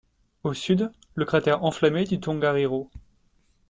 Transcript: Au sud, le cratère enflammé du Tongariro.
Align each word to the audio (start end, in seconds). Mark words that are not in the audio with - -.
Au 0.43 0.55
sud, 0.55 0.91
le 1.13 1.25
cratère 1.25 1.63
enflammé 1.63 2.05
du 2.05 2.19
Tongariro. 2.19 2.89